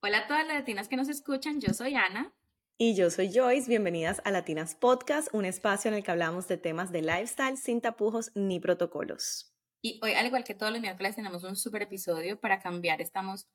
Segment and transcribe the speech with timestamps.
[0.00, 2.32] Hola a todas las latinas que nos escuchan, yo soy Ana.
[2.78, 6.56] Y yo soy Joyce, bienvenidas a Latinas Podcast, un espacio en el que hablamos de
[6.56, 9.52] temas de lifestyle sin tapujos ni protocolos.
[9.82, 13.00] Y hoy, al igual que todos los miércoles, tenemos un super episodio para cambiar.
[13.00, 13.48] Estamos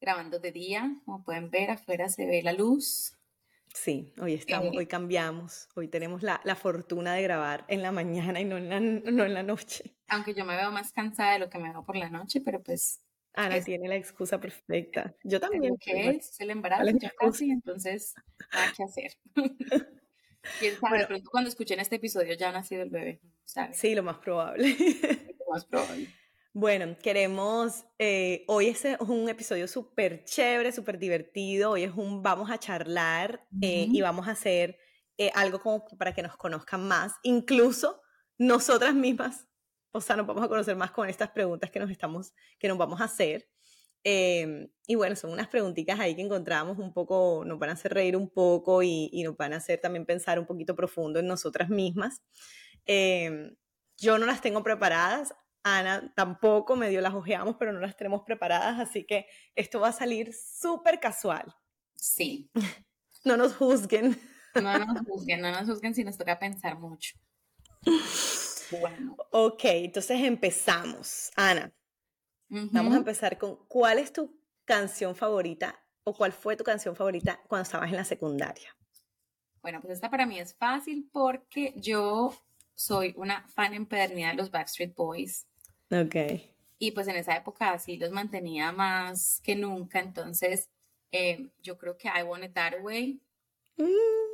[0.00, 3.18] grabando de día, como pueden ver, afuera se ve la luz.
[3.74, 8.40] Sí, hoy estamos, hoy cambiamos, hoy tenemos la, la, fortuna de grabar en la mañana
[8.40, 9.96] y no en la, no en la noche.
[10.06, 12.62] Aunque yo me veo más cansada de lo que me veo por la noche, pero
[12.62, 13.00] pues
[13.38, 15.14] Ana tiene la excusa perfecta.
[15.22, 15.76] Yo también.
[15.80, 16.38] ¿Qué es?
[16.40, 18.14] El embarazo ya casi, entonces
[18.52, 19.12] nada que hacer.
[20.58, 23.20] Quién sabe, pronto cuando escuchen este episodio ya ha nacido el bebé,
[23.72, 24.76] Sí, lo más probable.
[25.38, 26.08] lo más probable.
[26.52, 32.50] Bueno, queremos, eh, hoy es un episodio súper chévere, súper divertido, hoy es un vamos
[32.50, 34.78] a charlar eh, y vamos a hacer
[35.18, 38.00] eh, algo como para que nos conozcan más, incluso
[38.38, 39.47] nosotras mismas
[39.98, 42.78] o sea, nos vamos a conocer más con estas preguntas que nos, estamos, que nos
[42.78, 43.48] vamos a hacer.
[44.04, 47.92] Em, y bueno, son unas preguntitas ahí que encontramos un poco, nos van a hacer
[47.92, 51.26] reír un poco y, y nos van a hacer también pensar un poquito profundo en
[51.26, 52.22] nosotras mismas.
[52.86, 53.56] Em,
[53.96, 58.78] yo no las tengo preparadas, Ana tampoco, medio las ojeamos, pero no las tenemos preparadas,
[58.80, 61.54] así que esto va a salir súper casual.
[61.94, 62.50] Sí.
[63.24, 64.18] no nos juzguen.
[64.54, 67.16] No nos juzguen, no nos juzguen si nos toca pensar mucho.
[68.70, 69.16] Bueno.
[69.30, 71.30] Ok, entonces empezamos.
[71.36, 71.72] Ana,
[72.48, 77.40] vamos a empezar con ¿cuál es tu canción favorita o cuál fue tu canción favorita
[77.48, 78.76] cuando estabas en la secundaria?
[79.62, 82.34] Bueno, pues esta para mí es fácil porque yo
[82.74, 85.46] soy una fan empedernida de los Backstreet Boys.
[85.90, 86.14] Ok.
[86.78, 90.70] Y pues en esa época sí los mantenía más que nunca, entonces
[91.10, 93.20] eh, yo creo que I Want It That Way.
[93.76, 94.27] Mm.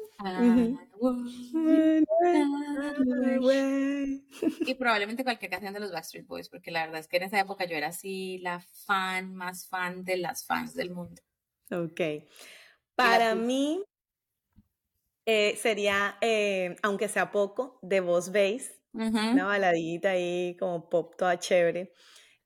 [4.66, 7.40] Y probablemente cualquier canción de los Backstreet Boys, porque la verdad es que en esa
[7.40, 11.20] época yo era así la fan más fan de las fans del mundo.
[11.70, 12.00] Ok.
[12.94, 13.82] Para mí
[15.26, 21.38] eh, sería, eh, aunque sea poco, de voz bass, una baladita ahí como pop toda
[21.38, 21.92] chévere,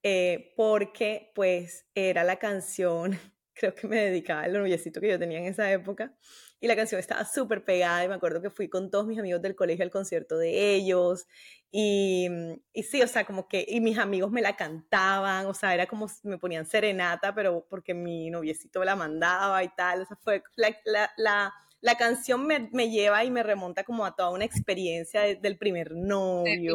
[0.03, 3.19] eh, porque pues era la canción,
[3.53, 6.17] creo que me dedicaba al noviecito que yo tenía en esa época
[6.61, 9.41] y la canción estaba súper pegada y me acuerdo que fui con todos mis amigos
[9.43, 11.27] del colegio al concierto de ellos
[11.71, 12.29] y,
[12.73, 15.87] y, sí, o sea, como que, y mis amigos me la cantaban, o sea, era
[15.87, 20.43] como me ponían serenata, pero porque mi noviecito la mandaba y tal, o sea, fue,
[20.57, 24.45] la, la, la, la canción me, me, lleva y me remonta como a toda una
[24.45, 26.75] experiencia del primer novio.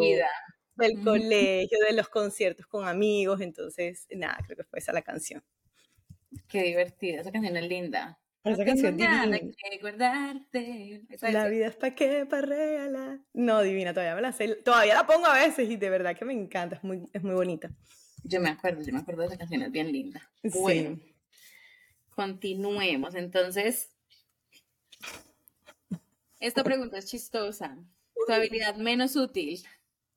[0.76, 5.44] Del colegio, de los conciertos con amigos, entonces, nada, creo que fue esa la canción.
[6.48, 8.20] Qué divertida, esa canción es linda.
[8.44, 9.40] Esa canción divina.
[9.80, 11.06] guardarte.
[11.22, 13.20] La vida es para qué, para regalar.
[13.34, 14.56] No, divina, todavía me la sé.
[14.56, 17.36] Todavía la pongo a veces y de verdad que me encanta, es muy, es muy
[17.36, 17.72] bonita.
[18.24, 20.30] Yo me acuerdo, yo me acuerdo de esa canción, es bien linda.
[20.44, 21.00] Bueno,
[22.16, 23.16] continuemos.
[23.16, 23.90] Entonces,
[26.40, 27.78] esta pregunta es chistosa.
[28.28, 29.62] Tu habilidad menos útil.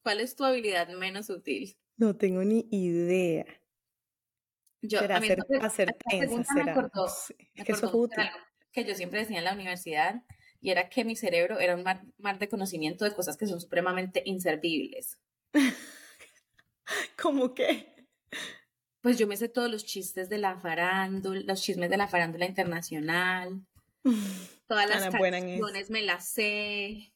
[0.02, 1.76] ¿Cuál es tu habilidad menos útil?
[1.96, 3.46] No tengo ni idea.
[4.82, 6.90] Yo, será hacer, hacer trenzas, será.
[7.54, 8.24] es que eso es útil.
[8.72, 10.22] Que yo siempre decía en la universidad
[10.60, 14.22] y era que mi cerebro era un mar, de conocimiento de cosas que son supremamente
[14.24, 15.18] inservibles.
[17.22, 18.06] ¿Cómo qué?
[19.00, 22.46] Pues yo me sé todos los chistes de la farándula, los chismes de la farándula
[22.46, 23.64] internacional.
[24.66, 27.12] Todas las canciones me las sé.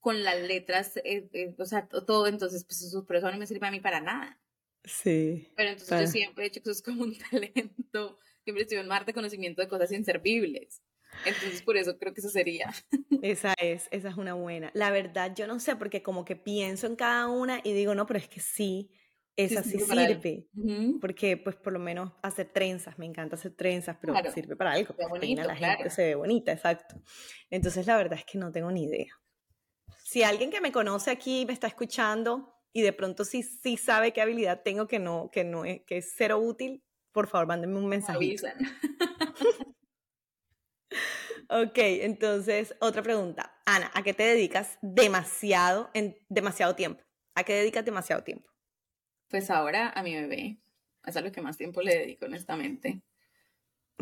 [0.00, 2.26] Con las letras, eh, eh, o sea, todo.
[2.26, 4.40] Entonces, pues eso, por eso no me sirve a mí para nada.
[4.88, 5.52] Sí.
[5.56, 8.88] Pero entonces yo siempre he dicho que eso es como un talento, siempre estoy en
[8.88, 10.82] mar de conocimiento de cosas inservibles.
[11.24, 12.72] Entonces por eso creo que eso sería.
[13.22, 14.70] Esa es, esa es una buena.
[14.74, 18.06] La verdad yo no sé, porque como que pienso en cada una y digo, no,
[18.06, 18.92] pero es que sí,
[19.34, 20.48] esa sí, sirve.
[21.00, 24.94] Porque pues por lo menos hacer trenzas, me encanta hacer trenzas, pero sirve para algo.
[24.96, 27.00] Se bonito, la gente, se ve bonita, exacto.
[27.50, 29.12] Entonces la verdad es que no tengo ni idea.
[30.04, 34.12] Si alguien que me conoce aquí me está escuchando, y de pronto sí, sí sabe
[34.12, 37.76] qué habilidad tengo que no, que no es, que es cero útil, por favor, mándenme
[37.76, 38.36] un mensaje.
[41.48, 43.60] ok, entonces, otra pregunta.
[43.66, 47.02] Ana, ¿a qué te dedicas demasiado, en demasiado tiempo?
[47.34, 48.48] ¿A qué dedicas demasiado tiempo?
[49.26, 50.60] Pues ahora a mi bebé.
[51.04, 53.02] Es a lo que más tiempo le dedico, honestamente.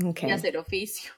[0.05, 0.29] Okay.
[0.29, 1.12] Y hacer oficio.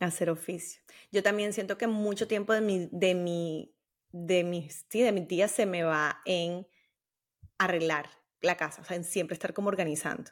[0.00, 0.80] Hacer oficio.
[1.12, 3.74] Yo también siento que mucho tiempo de mi, de mi
[4.12, 6.66] de mis, sí, de mis días se me va en
[7.58, 8.08] arreglar
[8.40, 10.30] la casa, o sea, en siempre estar como organizando,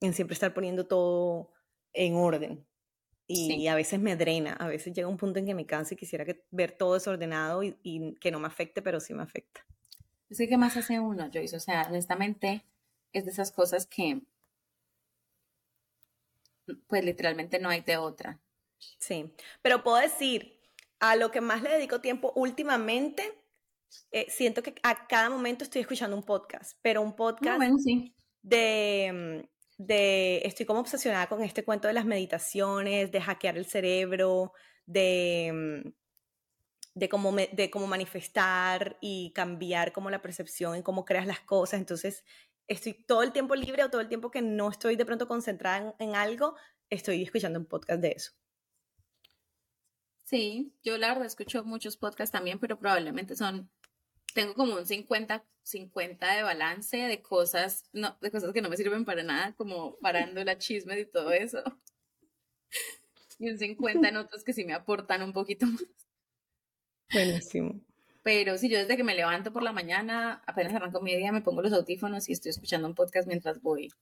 [0.00, 1.50] en siempre estar poniendo todo
[1.92, 2.66] en orden.
[3.26, 5.96] Y, a veces me drena, a veces llega un punto en que me canso y
[5.96, 9.64] quisiera que, ver todo desordenado y, que no me afecte, pero sí me afecta.
[10.28, 11.56] Es que, ¿qué más hace uno, Joyce?
[11.56, 12.64] O sea, honestamente,
[13.12, 14.20] es de esas cosas que
[16.86, 18.40] pues literalmente no hay de otra.
[18.98, 19.32] Sí,
[19.62, 20.60] pero puedo decir,
[21.00, 23.38] a lo que más le dedico tiempo últimamente,
[24.10, 27.60] eh, siento que a cada momento estoy escuchando un podcast, pero un podcast
[28.42, 29.48] de,
[29.78, 34.52] de, estoy como obsesionada con este cuento de las meditaciones, de hackear el cerebro,
[34.86, 35.92] de,
[36.94, 41.80] de, cómo, de cómo manifestar y cambiar como la percepción en cómo creas las cosas.
[41.80, 42.24] Entonces,
[42.68, 45.94] estoy todo el tiempo libre o todo el tiempo que no estoy de pronto concentrada
[45.98, 46.56] en algo,
[46.90, 48.32] estoy escuchando un podcast de eso.
[50.24, 53.70] Sí, yo la verdad escucho muchos podcasts también, pero probablemente son,
[54.34, 58.76] tengo como un 50, 50 de balance de cosas, no, de cosas que no me
[58.76, 61.62] sirven para nada, como parando la chisme y todo eso.
[63.36, 65.84] Y un 50 en otros que sí me aportan un poquito más.
[67.12, 67.80] Buenísimo.
[68.22, 71.42] Pero sí, yo desde que me levanto por la mañana, apenas arranco mi día, me
[71.42, 73.92] pongo los audífonos y estoy escuchando un podcast mientras voy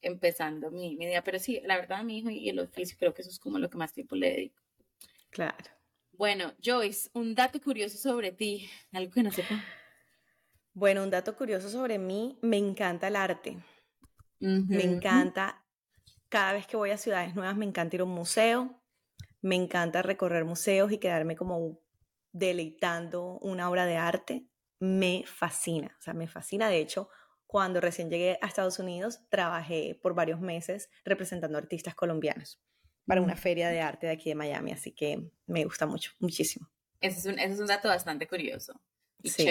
[0.00, 1.24] empezando mi, mi día.
[1.24, 3.68] Pero sí, la verdad, mi hijo y el oficio, creo que eso es como lo
[3.68, 4.62] que más tiempo le dedico.
[5.30, 5.81] Claro.
[6.12, 9.64] Bueno, Joyce, un dato curioso sobre ti, algo que no sepa.
[10.74, 13.58] Bueno, un dato curioso sobre mí, me encanta el arte.
[14.40, 15.64] Me encanta,
[16.28, 18.82] cada vez que voy a ciudades nuevas, me encanta ir a un museo,
[19.40, 21.80] me encanta recorrer museos y quedarme como
[22.32, 24.46] deleitando una obra de arte.
[24.80, 26.68] Me fascina, o sea, me fascina.
[26.68, 27.08] De hecho,
[27.46, 32.60] cuando recién llegué a Estados Unidos, trabajé por varios meses representando artistas colombianos
[33.06, 36.70] para una feria de arte de aquí de Miami, así que me gusta mucho, muchísimo.
[37.00, 38.80] Ese es un, ese es un dato bastante curioso.
[39.24, 39.46] sí,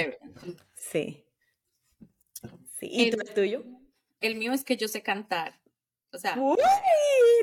[0.76, 1.26] sí.
[2.80, 2.88] Sí.
[2.88, 3.64] ¿Y el, el tuyo?
[4.22, 5.60] El mío es que yo sé cantar.
[6.12, 6.36] O sea.
[6.38, 6.58] ¡Uy!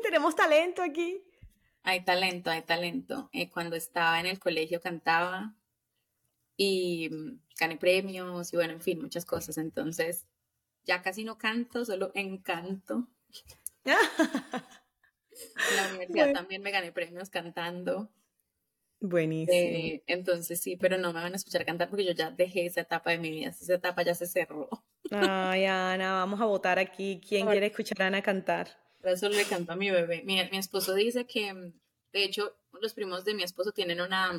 [0.02, 1.22] Tenemos talento aquí.
[1.82, 3.30] Hay talento, hay talento.
[3.32, 5.54] Eh, cuando estaba en el colegio cantaba
[6.56, 9.58] y mm, gané premios y bueno, en fin, muchas cosas.
[9.58, 10.26] Entonces,
[10.84, 13.08] ya casi no canto, solo encanto.
[15.70, 18.10] En la universidad también me gané premios cantando.
[19.00, 19.56] Buenísimo.
[19.56, 22.80] Eh, entonces sí, pero no me van a escuchar cantar porque yo ya dejé esa
[22.80, 24.68] etapa de mi vida, esa etapa ya se cerró.
[25.10, 27.20] Ay, Ana, vamos a votar aquí.
[27.26, 28.68] ¿Quién quiere escuchar a Ana cantar?
[29.04, 30.22] Eso le canto a mi bebé.
[30.24, 31.54] Mi, mi, esposo dice que,
[32.12, 34.32] de hecho, los primos de mi esposo tienen una,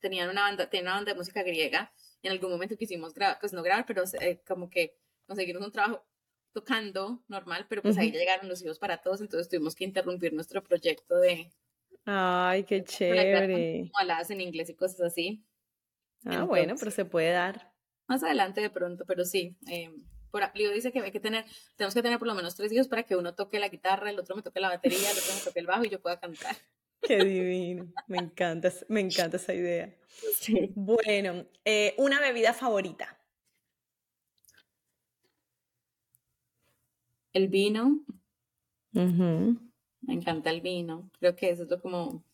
[0.00, 1.92] tenían una banda, tienen una banda de música griega.
[2.20, 4.96] Y en algún momento quisimos grabar, pues no grabar, pero eh, como que
[5.26, 6.04] conseguimos un trabajo
[6.54, 10.62] tocando normal, pero pues ahí llegaron los hijos para todos, entonces tuvimos que interrumpir nuestro
[10.62, 11.50] proyecto de...
[12.06, 13.90] Ay, qué chévere.
[13.94, 15.44] Aladas en inglés y cosas así.
[16.24, 17.72] Ah, bueno, pero se puede dar.
[18.06, 19.56] Más adelante de pronto, pero sí.
[19.68, 19.90] Eh,
[20.30, 21.44] por, Leo dice que hay que tener,
[21.76, 24.18] tenemos que tener por lo menos tres hijos para que uno toque la guitarra, el
[24.18, 26.56] otro me toque la batería, el otro me toque el bajo y yo pueda cantar.
[27.02, 29.94] Qué divino, me encanta, me encanta esa idea.
[30.36, 30.72] Sí.
[30.76, 33.18] Bueno, eh, una bebida favorita.
[37.34, 38.00] El vino.
[38.92, 41.10] Me encanta el vino.
[41.18, 42.24] Creo que eso es lo como.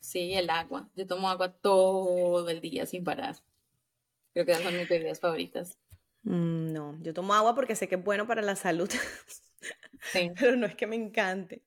[0.00, 0.88] Sí, el agua.
[0.96, 3.36] Yo tomo agua todo el día sin parar.
[4.32, 5.78] Creo que esas son mis bebidas favoritas.
[6.22, 8.90] Mm, no, yo tomo agua porque sé que es bueno para la salud.
[10.12, 10.30] Sí.
[10.38, 11.64] pero no es que me encante.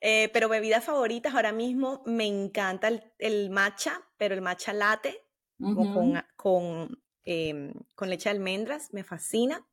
[0.00, 2.88] Eh, pero bebidas favoritas ahora mismo me encanta
[3.18, 5.26] el, matcha, pero el matcha latte
[5.58, 9.66] con, con, em, con, leche de almendras, me fascina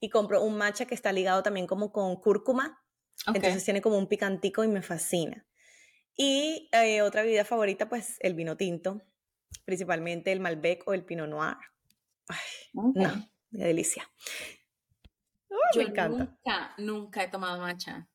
[0.00, 2.82] y compro un matcha que está ligado también como con cúrcuma.
[3.26, 5.46] Entonces tiene como un picantico y me fascina.
[6.16, 9.02] Y eh, otra bebida favorita, pues el vino tinto,
[9.64, 11.56] principalmente el Malbec o el Pinot Noir.
[12.28, 12.38] Ay,
[12.72, 14.08] No, de delicia.
[15.74, 16.24] Yo me encanta.
[16.24, 18.08] Nunca, nunca he tomado matcha.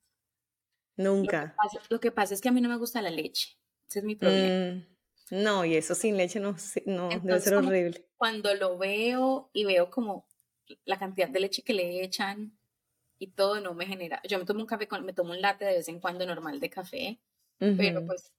[0.95, 1.55] Nunca.
[1.89, 3.57] Lo que, pasa, es que a mí no me gusta la leche.
[3.87, 4.75] Ese es mi problema.
[4.75, 8.07] Mm, no, y eso sin leche no, no debe ser horrible.
[8.17, 10.27] Cuando lo veo y veo como
[10.85, 12.57] la cantidad de leche que le echan
[13.19, 14.21] y todo no me genera.
[14.27, 16.59] Yo me tomo un café, con, me tomo un latte de vez en cuando normal
[16.59, 17.19] de café,
[17.57, 18.33] pero pues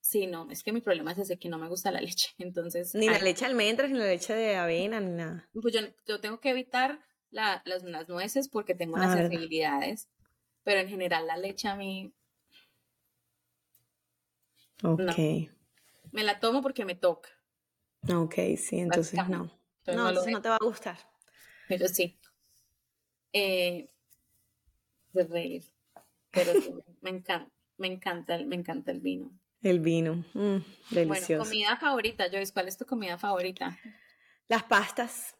[0.00, 2.30] sí, no, es que mi problema es ese que no me gusta la leche.
[2.38, 2.94] Entonces.
[2.94, 5.48] Ni la leche de almendras, ni la leche de avena, ni nada.
[5.52, 10.08] Pues yo, yo tengo que evitar la, las, las, nueces porque tengo unas ah, sensibilidades,
[10.64, 12.12] pero en general la leche a mí.
[14.82, 15.50] Ok.
[16.12, 17.28] Me la tomo porque me toca.
[18.12, 19.50] Ok, sí, entonces no.
[19.86, 21.09] no, entonces no te va a gustar
[21.70, 22.18] pero sí.
[23.32, 23.88] Eh,
[25.12, 25.64] de reír.
[26.32, 26.52] Pero
[27.00, 27.48] me encanta,
[27.78, 29.30] me encanta, me encanta el vino.
[29.62, 30.56] El vino, mm,
[30.90, 31.26] delicioso.
[31.28, 33.78] Bueno, comida favorita, Joyce, ¿cuál es tu comida favorita?
[34.48, 35.36] Las pastas,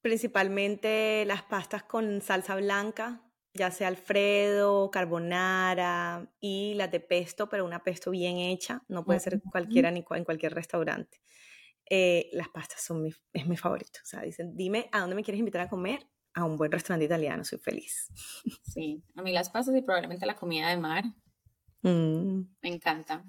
[0.00, 3.20] principalmente las pastas con salsa blanca,
[3.52, 9.20] ya sea Alfredo, carbonara y las de pesto, pero una pesto bien hecha, no puede
[9.20, 11.20] ser cualquiera ni en cualquier restaurante.
[11.94, 14.00] Eh, las pastas son mi, es mi favorito.
[14.02, 17.04] O sea, dicen, dime a dónde me quieres invitar a comer, a un buen restaurante
[17.04, 18.08] italiano, soy feliz.
[18.64, 21.04] Sí, a mí las pasas y probablemente la comida de mar.
[21.82, 22.44] Mm.
[22.62, 23.22] Me encanta.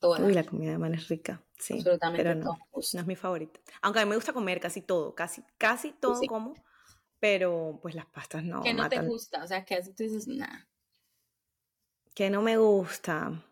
[0.00, 1.74] Uy, la comida de mar es rica, sí.
[1.74, 3.58] Absolutamente pero no, no es mi favorita.
[3.82, 6.54] Aunque a mí me gusta comer casi todo, casi, casi todo como,
[7.18, 8.62] pero pues las pastas no.
[8.62, 9.42] ¿Qué no te gusta?
[9.42, 10.28] O sea, ¿qué tú dices?
[10.28, 10.68] Nada.
[12.14, 13.44] ¿Qué no me gusta?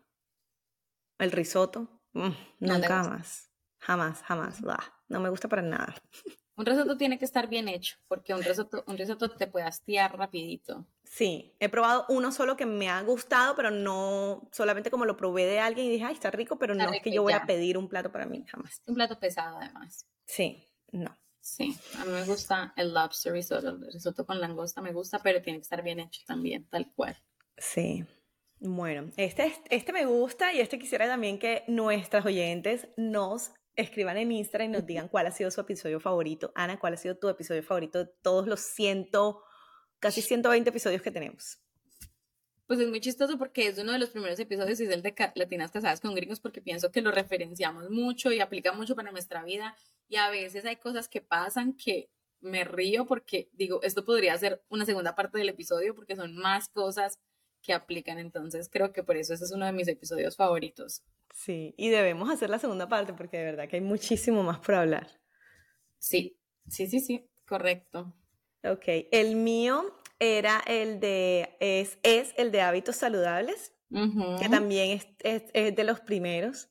[1.19, 1.89] El risotto.
[2.13, 3.46] Mm, nunca más.
[3.87, 4.59] Jamás, jamás.
[5.07, 5.95] no me gusta para nada.
[6.57, 10.17] Un risotto tiene que estar bien hecho, porque un risotto, un risotto te puede hastiar
[10.17, 10.85] rapidito.
[11.05, 15.45] Sí, he probado uno solo que me ha gustado, pero no solamente como lo probé
[15.45, 17.77] de alguien y dije, ay, está rico, pero no es que yo voy a pedir
[17.77, 18.81] un plato para mí, jamás.
[18.87, 20.05] Un plato pesado, además.
[20.25, 21.17] Sí, no.
[21.39, 25.41] Sí, a mí me gusta el lobster risotto, el risotto con langosta me gusta, pero
[25.41, 27.15] tiene que estar bien hecho también, tal cual.
[27.57, 28.03] Sí.
[28.59, 34.31] Bueno, este, este me gusta y este quisiera también que nuestras oyentes nos escriban en
[34.31, 36.51] Instagram y nos digan cuál ha sido su episodio favorito.
[36.55, 39.43] Ana, ¿cuál ha sido tu episodio favorito de todos los ciento,
[39.99, 41.59] casi 120 episodios que tenemos?
[42.65, 45.15] Pues es muy chistoso porque es uno de los primeros episodios y es el de
[45.35, 49.43] Latinas Casadas con Gringos porque pienso que lo referenciamos mucho y aplica mucho para nuestra
[49.43, 49.73] vida
[50.09, 52.09] y a veces hay cosas que pasan que
[52.41, 56.67] me río porque digo, esto podría ser una segunda parte del episodio porque son más
[56.67, 57.19] cosas
[57.67, 61.03] que aplican, entonces creo que por eso ese es uno de mis episodios favoritos.
[61.33, 64.75] Sí, y debemos hacer la segunda parte porque de verdad que hay muchísimo más por
[64.75, 65.07] hablar.
[65.99, 68.15] Sí, sí, sí, sí, correcto.
[68.63, 69.83] Ok, el mío
[70.17, 75.99] era el de, es, es el de hábitos saludables, que también es, es, de los
[75.99, 76.69] primeros.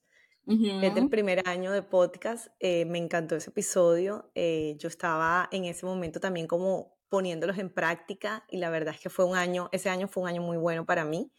[0.48, 2.46] Es del primer año de podcast.
[2.60, 4.30] Eh, me encantó ese episodio.
[4.34, 9.00] Eh, yo estaba en ese momento también como poniéndolos en práctica y la verdad es
[9.00, 11.30] que fue un año, ese año fue un año muy bueno para mí,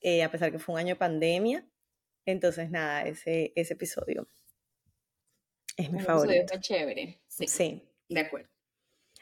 [0.00, 1.66] eh, a pesar que fue un año de pandemia.
[2.26, 4.28] Entonces, nada, ese, ese episodio
[5.76, 6.46] es mi favorito.
[6.48, 7.20] Fue chévere.
[7.26, 7.82] Sí, sí.
[8.08, 8.48] De acuerdo.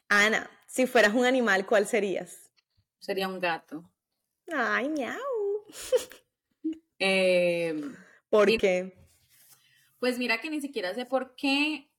[0.09, 2.51] Ana, si fueras un animal, ¿cuál serías?
[2.99, 3.91] Sería un gato.
[4.53, 5.19] Ay, miau.
[7.05, 7.97] Em,
[8.29, 8.95] ¿Por qué?
[9.99, 11.91] Pues mira que ni siquiera sé por qué.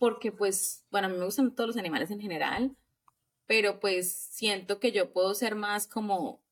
[0.00, 2.74] Porque pues, bueno, a mí me gustan todos los animales en general,
[3.46, 6.42] pero pues siento que yo puedo ser más como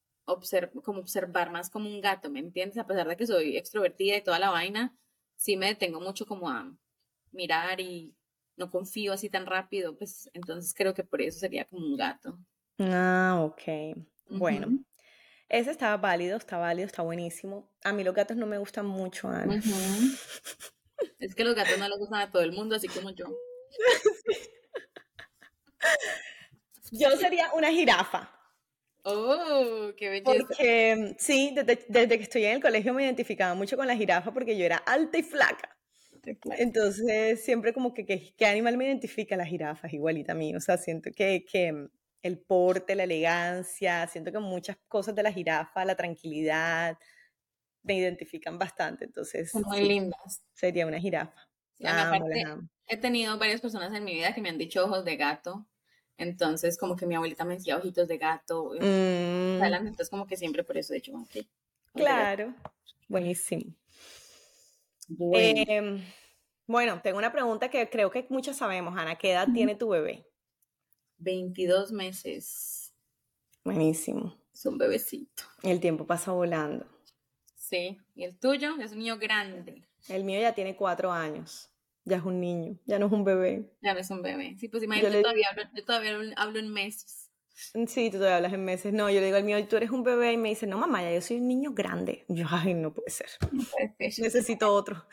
[0.84, 2.76] como observar más como un gato, ¿me entiendes?
[2.76, 4.94] A pesar de que soy extrovertida y toda la vaina,
[5.36, 6.70] sí me detengo mucho como a
[7.32, 8.14] mirar y
[8.56, 12.38] no confío así tan rápido, pues entonces creo que por eso sería como un gato.
[12.78, 13.96] Ah, ok.
[14.28, 14.68] Bueno,
[15.48, 17.70] ese estaba válido, está válido, está buenísimo.
[17.82, 19.62] A mí los gatos no me gustan mucho, Ana.
[21.18, 23.26] Es que los gatos no les gustan a todo el mundo, así como yo.
[26.90, 28.32] Yo sería una jirafa.
[29.02, 30.30] Oh, qué belleza.
[30.30, 34.32] Porque sí, desde, desde, que estoy en el colegio me identificaba mucho con la jirafa
[34.32, 35.76] porque yo era alta y flaca.
[36.58, 39.36] Entonces, siempre como que, ¿qué animal me identifica?
[39.36, 40.54] La jirafa, igualita a mí.
[40.54, 41.88] O sea, siento que, que
[42.22, 46.98] el porte, la elegancia, siento que muchas cosas de la jirafa, la tranquilidad,
[47.82, 49.04] me identifican bastante.
[49.04, 50.42] Entonces, Son muy lindas.
[50.54, 51.48] Sería una jirafa.
[52.86, 55.66] he tenido varias personas en mi vida que me han dicho ojos de gato
[56.18, 58.72] entonces, como que mi abuelita me decía ojitos de gato.
[58.80, 59.62] Mm.
[59.62, 61.46] Entonces, como que siempre por eso he dicho, ok.
[61.94, 62.54] Claro,
[63.08, 63.72] buenísimo.
[65.32, 66.02] Em,
[66.66, 67.00] bueno.
[67.02, 69.16] tengo una pregunta que creo que muchos sabemos, Ana.
[69.16, 70.26] ¿Qué edad tiene tu bebé?
[71.18, 72.92] 22 meses.
[73.64, 74.36] Buenísimo.
[74.52, 75.44] Es un bebecito.
[75.62, 76.84] El tiempo pasa volando.
[77.68, 77.98] Sí.
[78.14, 78.76] ¿Y el tuyo?
[78.80, 79.84] Es un niño grande.
[80.08, 81.70] El mío ya tiene cuatro años
[82.08, 83.70] ya es un niño, ya no es un bebé.
[83.82, 84.56] Ya no es un bebé.
[84.58, 87.30] Sí, pues imagínate, yo, todavía, hablo, yo todavía hablo en meses.
[87.54, 88.92] Sí, tú todavía hablas en meses.
[88.92, 91.02] No, yo le digo al mío, tú eres un bebé y me dice, no, mamá,
[91.02, 92.24] ya yo soy un niño grande.
[92.28, 93.28] yo, ay, no puede ser.
[93.98, 95.06] Necesito otro.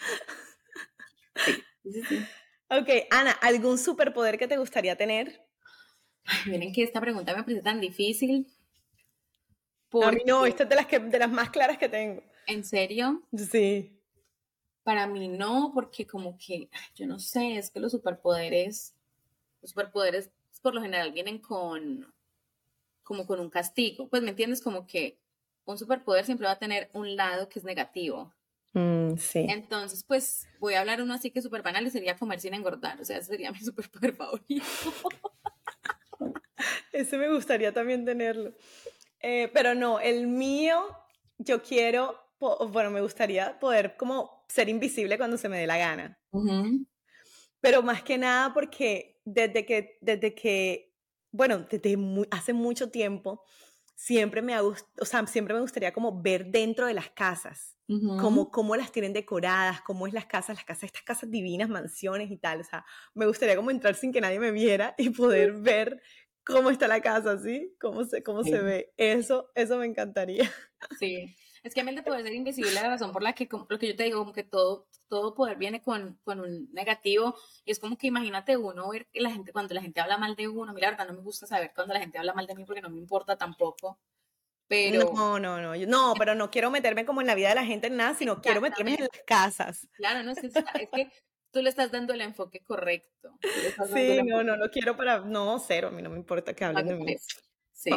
[1.84, 2.26] Sí, sí,
[2.70, 5.46] Ok, Ana, ¿algún superpoder que te gustaría tener?
[6.24, 8.48] Ay, miren que esta pregunta me parece tan difícil.
[10.04, 12.24] A mí no, esta es de las, que, de las más claras que tengo.
[12.48, 13.24] ¿En serio?
[13.36, 14.00] Sí.
[14.84, 18.94] Para mí no, porque como que, yo no sé, es que los superpoderes,
[19.62, 20.30] los superpoderes
[20.66, 22.12] por lo general vienen con,
[23.04, 24.08] como con un castigo.
[24.10, 25.20] Pues me entiendes, como que
[25.64, 28.34] un superpoder siempre va a tener un lado que es negativo.
[28.74, 29.46] Mm, sí.
[29.48, 33.00] Entonces, pues voy a hablar uno así que súper banal y sería comer sin engordar.
[33.00, 34.66] O sea, ese sería mi superpoder favorito.
[36.92, 38.52] ese me gustaría también tenerlo.
[39.20, 40.84] Eh, pero no, el mío,
[41.38, 46.20] yo quiero, bueno, me gustaría poder como ser invisible cuando se me dé la gana.
[47.62, 50.96] Pero más que nada porque desde que, desde que
[51.32, 51.98] bueno, desde
[52.32, 53.44] hace mucho tiempo
[53.96, 57.76] siempre me ha o sea, siempre me gustaría como ver dentro de las casas,
[58.20, 62.32] como cómo las tienen decoradas, cómo es las casas, las casas, estas casas divinas, mansiones
[62.32, 65.54] y tal, o sea, me gustaría como entrar sin que nadie me viera y poder
[65.62, 66.02] ver
[66.46, 67.76] cómo está la casa, ¿sí?
[67.80, 68.94] Cómo se, cómo se ve.
[68.98, 70.50] Eso, eso me encantaría.
[71.00, 71.36] Sí.
[71.66, 73.88] Es que a mí de poder ser invisible la razón por la que, lo que
[73.88, 77.36] yo te digo, como que todo, todo poder viene con, con, un negativo.
[77.66, 80.36] Y es como que imagínate uno ver que la gente, cuando la gente habla mal
[80.36, 82.54] de uno, mira, la verdad no me gusta saber cuando la gente habla mal de
[82.54, 84.00] mí porque no me importa tampoco.
[84.68, 85.12] Pero...
[85.16, 87.88] No, no, no, no, pero no quiero meterme como en la vida de la gente
[87.88, 89.88] en nada, sino quiero meterme en las casas.
[89.94, 91.12] Claro, no, es que, es que
[91.50, 93.40] tú le estás dando el enfoque correcto.
[93.92, 96.86] Sí, no, no, no quiero para, no, cero, a mí no me importa que hablen
[96.86, 97.16] de mí.
[97.74, 97.90] Sí.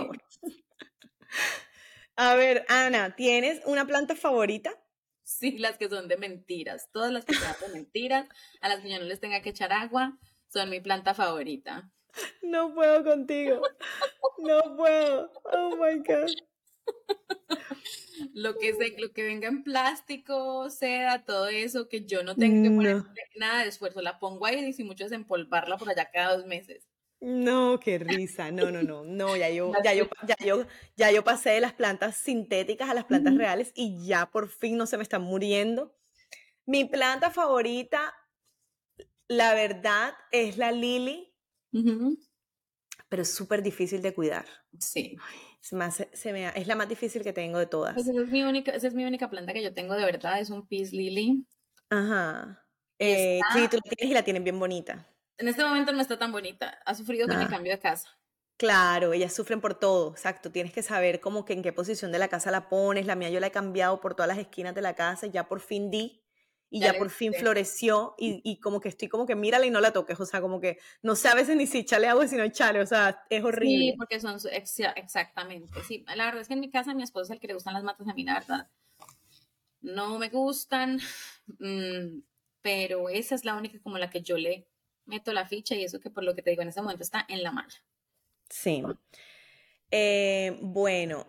[2.20, 4.72] A ver, Ana, ¿tienes una planta favorita?
[5.22, 6.90] Sí, las que son de mentiras.
[6.90, 8.28] Todas las que son de mentiras,
[8.60, 11.92] a las que yo no les tenga que echar agua, son mi planta favorita.
[12.42, 13.62] No puedo contigo.
[14.38, 15.30] No puedo.
[15.44, 16.28] Oh my God.
[18.34, 22.64] Lo que, se, lo que venga en plástico, seda, todo eso, que yo no tengo
[22.64, 23.04] que poner
[23.36, 24.00] nada de esfuerzo.
[24.00, 26.88] La pongo ahí y si mucho es empolvarla por allá cada dos meses.
[27.20, 28.50] No, qué risa.
[28.50, 29.04] No, no, no.
[29.04, 32.94] No, ya yo, ya yo, ya yo, ya yo pasé de las plantas sintéticas a
[32.94, 35.96] las plantas reales y ya por fin no se me están muriendo.
[36.64, 38.14] Mi planta favorita,
[39.26, 41.34] la verdad, es la lily,
[43.08, 44.46] pero es súper difícil de cuidar.
[44.78, 45.16] Sí.
[45.60, 47.94] Es, más, se me, es la más difícil que tengo de todas.
[47.94, 50.40] Pues esa, es mi única, esa es mi única planta que yo tengo de verdad,
[50.40, 51.44] es un peace lily.
[51.90, 52.64] Ajá.
[53.00, 55.08] Eh, sí, tú la tienes y la tienes bien bonita
[55.38, 56.78] en este momento no está tan bonita.
[56.84, 57.50] Ha sufrido con el ah.
[57.50, 58.08] cambio de casa.
[58.56, 60.50] Claro, ellas sufren por todo, exacto.
[60.50, 63.06] Tienes que saber como que en qué posición de la casa la pones.
[63.06, 65.48] La mía yo la he cambiado por todas las esquinas de la casa y ya
[65.48, 66.24] por fin di
[66.70, 69.92] y ya, por fin floreció y, como que estoy como que mírala y no la
[69.92, 72.80] toques, o sea, como que no sé a veces ni si echale agua sino echale,
[72.80, 73.92] o sea, es horrible.
[73.92, 76.04] Sí, porque son exactamente, sí.
[76.14, 77.84] La verdad es que en mi casa mi esposo es el que le gustan las
[77.84, 78.68] matas a mí, la verdad.
[79.80, 81.00] No me gustan,
[81.58, 82.20] mm,
[82.60, 84.68] pero esa es la única como la que yo le
[85.08, 87.26] meto la ficha y eso que por lo que te digo en ese momento está
[87.28, 87.74] en la mala.
[88.48, 88.82] Sí.
[89.90, 91.26] Eh, bueno,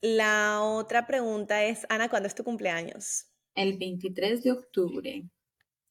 [0.00, 3.26] la otra pregunta es, Ana, ¿cuándo es tu cumpleaños?
[3.54, 5.24] El 23 de octubre.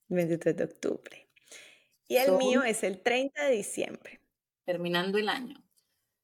[0.10, 1.28] 23 de octubre.
[2.08, 4.20] Y el mío es el 30 de diciembre.
[4.66, 5.64] Terminando el año.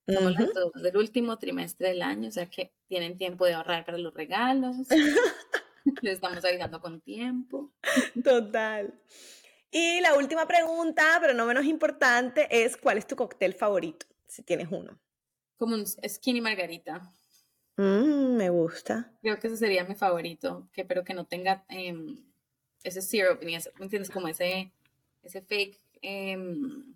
[0.08, 4.14] Somos del último trimestre del año, o sea que tienen tiempo de ahorrar para los
[4.14, 4.78] regalos.
[6.02, 7.72] Les estamos ayudando con tiempo.
[8.24, 8.94] Total.
[9.72, 14.06] Y la última pregunta, pero no menos importante, es ¿cuál es tu cóctel favorito?
[14.28, 15.00] Si tienes uno.
[15.58, 17.12] Como un skinny margarita.
[17.76, 19.12] Mm, me gusta.
[19.22, 22.18] Creo que ese sería mi favorito, que pero que no tenga em,
[22.84, 24.10] ese syrup, ni ese, ¿me entiendes?
[24.10, 24.72] Como ese,
[25.22, 26.96] ese fake, em,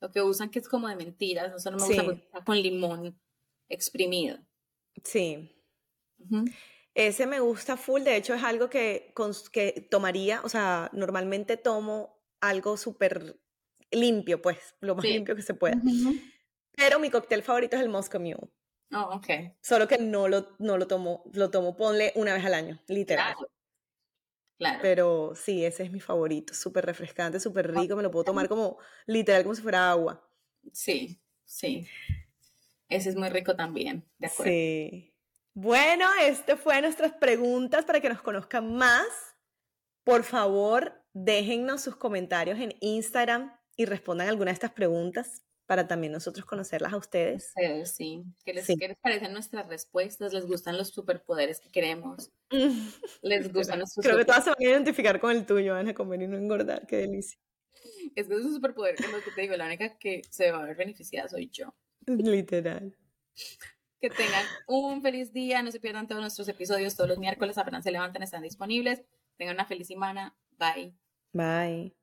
[0.00, 3.18] lo que usan que es como de mentiras, no solo me gusta con limón
[3.68, 4.38] exprimido.
[5.02, 5.50] Sí.
[6.94, 9.14] Ese me gusta full, de hecho es algo que,
[9.52, 13.36] que tomaría, o sea, normalmente tomo algo súper
[13.90, 15.80] limpio, pues, lo más limpio que se pueda.
[16.76, 18.50] Pero mi cóctel favorito es el Moscow Mule.
[18.92, 19.28] Oh, ok.
[19.60, 23.36] Solo que no lo, no lo tomo, lo tomo, ponle una vez al año, literal.
[24.58, 24.78] Claro.
[24.82, 28.78] Pero sí, ese es mi favorito, súper refrescante, súper rico, me lo puedo tomar como
[29.06, 30.28] literal, como si fuera agua.
[30.72, 31.86] Sí, sí.
[32.88, 34.52] Ese es muy rico también, de acuerdo.
[34.52, 35.09] Sí.
[35.54, 39.06] Bueno, este fue nuestras preguntas para que nos conozcan más.
[40.04, 46.12] Por favor, déjennos sus comentarios en Instagram y respondan alguna de estas preguntas para también
[46.12, 47.52] nosotros conocerlas a ustedes.
[47.84, 48.66] Sí, ¿Qué les,
[49.00, 50.32] parecen nuestras respuestas?
[50.32, 52.32] ¿Les gustan los superpoderes que queremos?
[53.22, 56.22] ¿Les gustan nuestros Creo que todas se van a identificar con el tuyo, Ana, comer
[56.22, 56.86] y no engordar.
[56.88, 57.38] Qué delicia.
[58.16, 60.62] Es que es un superpoder que lo que te digo, la única que se va
[60.62, 61.72] a ver beneficiada soy yo.
[62.06, 62.96] Literal.
[64.00, 65.62] Que tengan un feliz día.
[65.62, 66.96] No se pierdan todos nuestros episodios.
[66.96, 69.02] Todos los miércoles apenas se levantan, están disponibles.
[69.36, 70.34] Tengan una feliz semana.
[70.58, 70.94] Bye.
[71.32, 71.94] Bye.